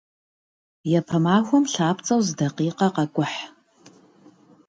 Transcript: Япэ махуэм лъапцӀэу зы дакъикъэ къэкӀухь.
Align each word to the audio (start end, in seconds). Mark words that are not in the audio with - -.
Япэ 0.99 1.17
махуэм 1.23 1.65
лъапцӀэу 1.73 2.21
зы 2.25 2.33
дакъикъэ 2.37 2.87
къэкӀухь. 2.95 3.39